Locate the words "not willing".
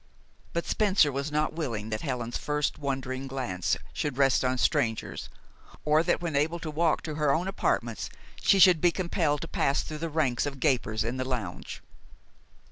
1.31-1.91